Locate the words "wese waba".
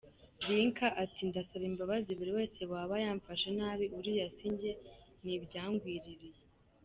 2.37-2.95